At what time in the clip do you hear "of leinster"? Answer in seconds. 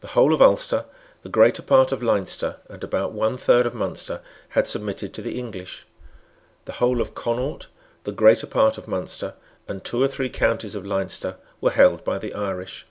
1.92-2.56, 10.74-11.36